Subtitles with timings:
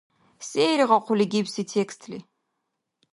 [0.47, 2.19] Се иргъахъули гибси текстли?